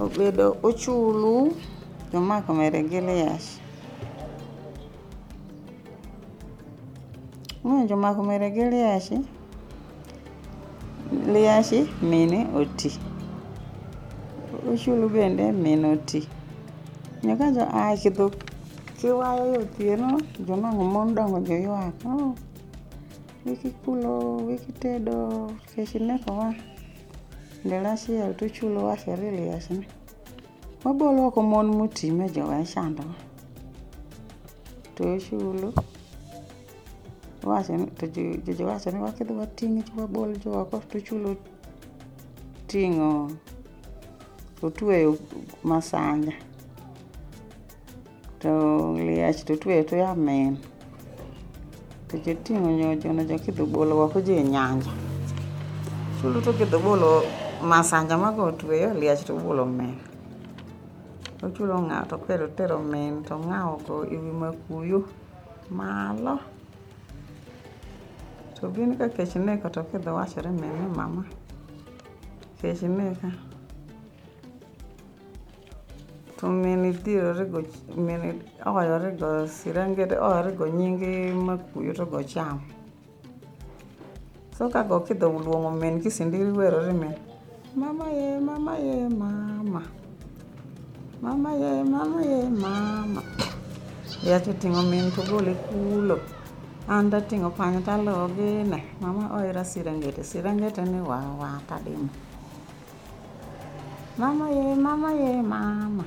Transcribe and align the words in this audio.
obedo 0.00 0.56
ochulu 0.62 1.56
jomako 2.12 2.54
mere 2.54 2.82
gilias 2.82 3.58
ng'eyo 7.64 7.86
jomako 7.90 8.20
mere 8.28 8.48
gi 8.54 8.64
liashi 8.72 9.16
liashi 11.32 11.80
mine 12.10 12.38
oti 12.60 12.90
ochulo 14.72 15.08
bende 15.08 15.52
min 15.62 15.80
oti 15.92 16.20
nyaka 17.26 17.46
jo 17.56 17.64
ach 17.86 18.04
dhok 18.16 18.32
kiwayo 18.98 19.44
yo 19.54 19.62
thieno 19.74 20.10
jonang'o 20.46 20.84
mon 20.94 21.08
dongo 21.16 21.38
jo 21.48 21.54
ywak 21.66 21.96
oh, 22.12 22.30
wiki 23.44 23.70
kulo 23.82 24.12
wiki 24.48 24.72
tedo 24.82 25.14
kech 25.70 25.92
neko 26.08 26.30
wa 26.40 26.50
ndalo 27.64 27.88
achiel 27.94 28.32
tochulo 28.38 28.80
wa 28.88 28.96
serilias 29.04 29.64
ni 29.70 29.84
wabolo 30.84 31.20
oko 31.28 31.40
mon 31.42 31.66
motime 31.78 32.24
jowa 32.34 32.64
chando 32.72 33.04
wa 33.10 33.14
tochulo 34.96 35.72
wase 37.44 37.76
to 38.00 38.06
jojowase 38.46 38.90
ni 38.90 38.98
wakidhi 39.04 39.32
wating' 39.40 39.82
chwabol 39.88 40.30
jooko 40.42 40.76
tochulo 40.90 41.36
ting'o 42.70 43.08
totweyo 44.62 45.18
masanja 45.64 46.32
to 48.38 48.52
liach 48.94 49.40
totweyo 49.46 49.82
to 49.82 49.96
yamin 49.96 50.54
to 52.06 52.14
jeting'o 52.24 52.70
nyojo 52.70 53.08
no 53.12 53.22
jo 53.24 53.38
kidho 53.38 53.66
bolo 53.66 53.98
wako 53.98 54.20
ji 54.20 54.42
nyanja 54.42 54.92
sulu 56.20 56.38
to 56.46 56.52
kidho 56.52 56.78
bolo 56.78 57.22
masanja 57.70 58.14
mago 58.18 58.42
otweyo 58.44 58.94
liach 58.94 59.24
to 59.26 59.34
bolo 59.34 59.66
men 59.66 59.98
ochulo 61.42 61.82
ng'ato 61.82 62.14
kwero 62.22 62.46
tero 62.54 62.78
min 62.78 63.24
to 63.26 63.34
ng'awo 63.34 63.74
go 63.86 64.06
ewi 64.14 64.30
makuyo 64.40 64.98
malo 65.74 66.38
to 68.54 68.70
bin 68.70 68.94
ka 68.94 69.10
kech 69.10 69.34
neko 69.42 69.74
to 69.74 69.82
kidho 69.90 70.14
wachore 70.14 70.54
min 70.54 70.70
ni 70.78 70.86
mama 70.94 71.26
kech 72.62 72.82
neka 72.86 73.50
to 76.42 76.48
min 76.50 76.84
idhirore 76.90 77.44
go 77.52 77.58
min 78.06 78.42
ohoyore 78.66 79.10
go 79.18 79.30
sirengede 79.56 80.16
ohoyore 80.26 80.52
go 80.58 80.64
nyingi 80.66 81.30
ma 81.46 81.54
kuyo 81.72 81.94
to 81.94 82.02
go 82.04 82.18
cham 82.22 82.58
so 84.50 84.66
kago 84.68 84.98
kidho 85.06 85.28
luongo 85.46 85.70
min 85.80 86.00
kisindiri 86.02 86.50
werore 86.60 86.90
min 87.02 87.14
mama 87.80 88.06
ye 88.20 88.40
mama 88.48 88.74
ye 88.86 89.06
mama 89.08 89.82
mama 91.22 91.50
ye 91.62 91.70
mama 91.94 92.18
ye 92.30 92.40
mama 92.64 93.22
yacho 94.28 94.50
ting'o 94.60 94.82
min 94.82 95.12
togole 95.14 95.52
e 95.54 95.60
kulo 95.70 96.18
an 96.90 97.06
tating'o 97.08 97.54
panyo 97.56 97.80
talogine 97.86 98.82
mama 99.00 99.30
ohira 99.38 99.62
sirengete 99.72 100.24
sirengete 100.32 100.82
ni 100.90 100.98
wawa 101.00 101.62
tadimo 101.70 102.10
mama 104.18 104.50
ye 104.50 104.66
mama 104.74 105.08
ye 105.14 105.30
mama 105.42 106.02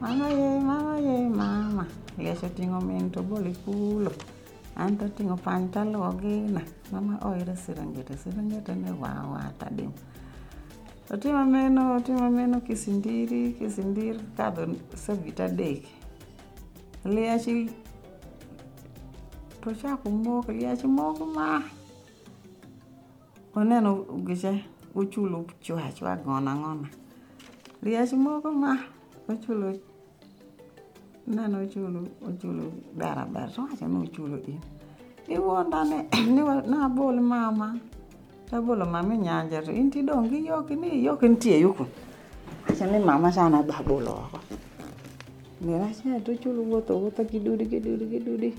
mama 0.00 0.28
yei 0.32 0.48
mama 0.56 0.94
yei 1.04 1.28
mama 1.28 1.84
liech 2.16 2.40
oting'o 2.48 2.80
min 2.80 3.10
to 3.12 3.20
bol 3.22 3.44
ikulo 3.44 4.08
an 4.80 4.96
to 4.96 5.04
oting'o 5.04 5.36
pany 5.36 5.68
taluwo 5.68 6.08
gina 6.20 6.62
mama 6.90 7.18
oira 7.28 7.52
sirengete 7.54 8.16
sirengete 8.16 8.72
ne 8.80 8.90
wawa 8.96 9.52
tadim 9.60 9.92
otimo 11.12 11.44
meno 11.44 11.96
otimo 12.00 12.30
meno 12.32 12.60
kisindiri 12.64 13.52
kisindir 13.60 14.16
kadho 14.36 14.72
sevit 14.96 15.36
adek 15.40 15.84
liech 17.04 17.46
tochako 19.60 20.08
mok 20.10 20.48
liech 20.56 20.80
mok 20.88 21.20
ma 21.34 21.60
oneno 23.52 24.08
gise 24.24 24.64
uchulo 24.96 25.44
chwachwa 25.60 26.16
gona 26.24 26.52
ng'ona 26.56 26.88
liech 27.84 28.12
mok 28.16 28.44
ma 28.48 28.72
uchulo 29.28 29.89
nane 31.36 31.56
ochulo 31.64 32.00
ochulo 32.28 32.64
barabar 32.98 33.48
to 33.54 33.62
wacha 33.62 33.86
ni 33.88 33.96
ochulo 34.06 34.36
in 34.48 34.60
iwonda 35.28 35.84
ne 35.84 35.96
nabol 36.66 37.20
mama 37.34 37.78
tabolo 38.50 38.84
mama 38.86 39.14
inyanja 39.14 39.62
e 39.62 39.66
to 39.66 39.70
in 39.72 39.90
tidong 39.90 40.28
gi 40.30 40.40
yok 40.48 40.70
ni 40.74 41.04
yok 41.06 41.22
nitie 41.22 41.54
e 41.56 41.60
yuku 41.62 41.86
wacha 42.68 42.84
ni 42.90 42.98
mama 42.98 43.30
sana 43.32 43.62
babolo 43.62 44.10
oko 44.10 44.38
nirachae 45.62 46.20
tochulo 46.20 46.62
wuotho 46.66 46.98
wuotho 46.98 47.22
gidudi 47.30 47.64
gidudi 47.66 48.06
gidudi 48.10 48.50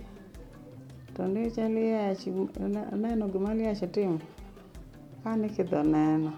to 1.16 1.28
ndi 1.28 1.52
chaliach 1.52 2.24
neno 3.02 3.28
gima 3.28 3.52
liach 3.54 3.84
timo 3.92 4.20
kani 5.24 5.50
kidho 5.50 5.84
neno 5.84 6.32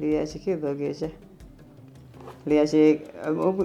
liach 0.00 0.32
kidho 0.40 0.74
geche 0.74 1.10
le 2.46 2.60
ashe 2.60 3.02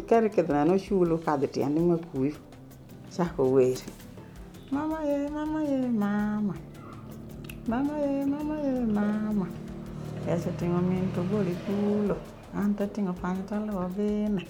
kar 0.10 0.24
eh, 0.26 0.32
kedna 0.34 0.64
no 0.66 0.76
shulo 0.78 1.18
kadhi 1.24 1.48
tiende 1.48 1.80
ma 1.82 1.98
kuyo 1.98 2.34
chako 3.16 3.44
wer 3.54 3.78
mama 4.72 4.98
ye 5.06 5.30
mama 5.30 5.62
ye 5.64 5.88
mama 5.88 6.54
mama 7.70 7.94
ye 8.04 8.26
mama 8.26 8.56
ye 8.66 8.74
mama 8.98 9.46
ese 10.28 10.50
tengo 10.58 10.80
min 10.82 11.06
to 11.14 11.22
boli 11.22 11.54
kulo 11.70 12.18
an 12.58 12.74
to 12.76 12.88
tengo 12.88 13.14
pano 13.14 13.46
to 13.46 13.56
lo 13.70 13.86
bene 13.96 14.44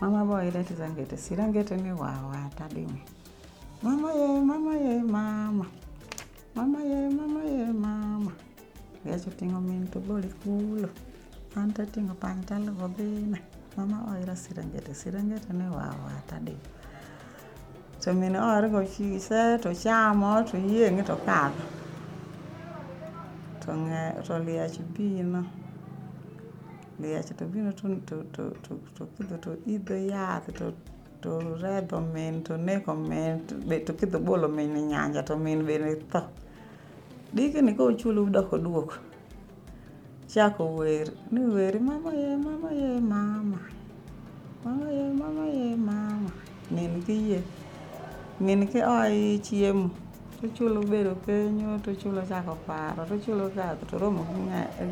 mama 0.00 0.24
bo 0.24 0.40
ile 0.40 0.64
ti 0.64 0.72
zangete 0.72 1.16
sirangete 1.20 1.76
ni 1.76 1.92
wa 1.92 2.16
wa 2.32 2.48
tadimi 2.56 3.02
mama 3.84 4.08
ye 4.16 4.40
mama 4.40 4.72
ye 4.74 4.94
mama 5.02 5.66
mama 6.56 6.80
ye 6.80 7.08
mama 7.12 7.40
ye 7.44 7.66
mama 7.72 8.32
ese 9.04 9.28
tengo 9.36 9.60
min 9.60 9.84
to 9.92 9.98
boli 10.00 10.32
kulo 10.42 10.88
an 11.60 11.68
to 11.76 11.84
tengo 11.92 12.14
pano 12.16 12.40
to 12.46 12.54
lo 12.56 12.88
bene 12.88 13.36
mama 13.76 13.98
oyiro 14.12 14.34
siranjete 14.36 14.94
siranjete 14.94 15.52
ni 15.52 15.68
wawa 15.68 16.12
tadi 16.26 16.56
to 18.00 18.12
min 18.14 18.34
oargo 18.36 18.82
chise 18.84 19.58
to 19.62 19.70
chamo 19.74 20.42
to 20.48 20.56
yieng'e 20.56 21.02
to 21.02 21.16
kadho 21.26 21.62
to 23.60 23.72
ng'e 23.84 24.04
to 24.24 24.34
liach 24.46 24.80
bino 24.94 25.42
liach 27.00 27.30
to 27.36 27.44
bino 27.44 27.70
to 27.78 27.86
kidho 29.16 29.36
to 29.44 29.50
idho 29.74 29.94
yath 30.10 30.46
to 30.56 30.72
to 31.20 31.30
redho 31.62 31.98
min 32.14 32.42
to 32.42 32.56
neko 32.56 32.94
min 32.96 33.44
to 33.84 33.92
kidho 33.92 34.18
bolo 34.24 34.48
min 34.48 34.72
nyanja 34.88 35.22
to 35.22 35.36
min 35.36 35.62
bene 35.66 35.94
tho 36.10 36.20
dikini 37.34 37.74
kochulo 37.76 38.24
udok 38.24 38.52
oduoko 38.56 38.94
chako 40.34 40.76
wer 40.82 41.06
ni 41.30 41.38
weri 41.40 41.78
mama 41.78 42.10
ye 42.12 42.34
mama 42.36 42.68
ye 42.74 42.98
mama 43.00 43.58
mama 44.66 44.86
ye 44.96 45.04
mama 45.20 45.42
ye 45.58 45.68
mama 45.88 46.30
min 46.74 46.92
gi 47.06 47.14
yie 47.28 47.40
min 48.44 48.60
ki 48.70 48.80
oi 49.00 49.38
chiemo 49.46 49.86
tochulo 50.42 50.80
bedo 50.92 51.12
kenyo 51.24 51.68
tochulo 51.84 52.20
chako 52.30 52.52
paro 52.66 53.02
tochulo 53.10 53.44
dhadho 53.56 53.84
toromo 53.90 54.22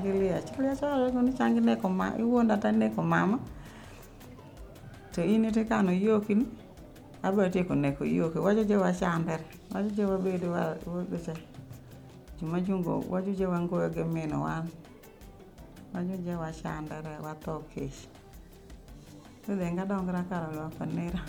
gi 0.07 0.13
liach 0.23 0.49
liach 0.63 0.83
oarego 0.89 1.19
ni 1.27 1.33
changi 1.39 1.59
neko 1.69 1.89
ma 1.99 2.07
iwuonda 2.23 2.55
ta 2.63 2.69
neko 2.81 3.03
mama 3.03 3.37
to 5.13 5.19
in 5.33 5.45
itikano 5.51 5.91
yokini 6.07 6.45
abiro 7.27 7.49
tieko 7.55 7.75
neko 7.75 8.03
yoke 8.07 8.39
wacho 8.39 8.63
jewa 8.65 8.93
chamber 8.95 9.41
wacho 9.75 9.91
jewa 9.97 10.15
bedo 10.25 10.49
wa 10.55 10.63
wuodhe 10.87 11.19
cha 11.27 11.35
juma 12.39 12.61
jungo 12.61 13.03
wacho 13.11 13.33
jewa 13.35 13.59
ngoyo 13.61 13.89
gi 13.95 14.05
min 14.15 14.31
wan 14.33 14.69
vanyuje 16.09 16.35
vashanda 16.45 16.95
revatokeshi 17.07 18.09
tizengadongera 19.45 20.23
karo 20.29 20.47
vafanira 20.61 21.21